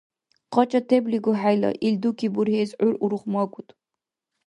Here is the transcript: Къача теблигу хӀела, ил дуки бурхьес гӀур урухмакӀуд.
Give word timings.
Къача 0.53 0.81
теблигу 0.89 1.33
хӀела, 1.41 1.71
ил 1.87 1.95
дуки 2.01 2.27
бурхьес 2.33 2.71
гӀур 2.79 2.95
урухмакӀуд. 3.03 3.67